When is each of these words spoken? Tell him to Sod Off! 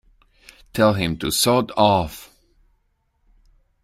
Tell 0.73 0.95
him 0.95 1.15
to 1.19 1.29
Sod 1.29 1.71
Off! 1.77 2.31